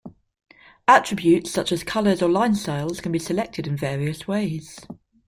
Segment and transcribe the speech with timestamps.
[0.87, 4.79] Attributes such as colors or line styles can be selected in various ways.